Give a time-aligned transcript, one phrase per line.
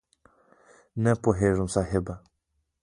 [1.03, 2.05] نه پوهېږم صاحب؟!